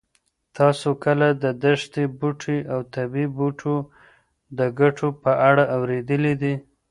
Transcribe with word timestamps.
تاسو 0.57 0.89
کله 1.03 1.27
د 1.43 1.45
دښتي 1.63 2.03
بوټو 2.19 2.57
او 2.73 2.79
طبي 2.93 3.25
بوټو 3.37 3.75
د 4.57 4.59
ګټو 4.79 5.07
په 5.23 5.31
اړه 5.49 5.63
اورېدلي 5.75 6.33
دي؟ 6.41 6.53